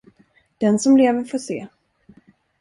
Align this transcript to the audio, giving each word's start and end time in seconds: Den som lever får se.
Den 0.61 0.79
som 0.79 0.97
lever 0.97 1.23
får 1.25 1.37
se. 1.37 1.67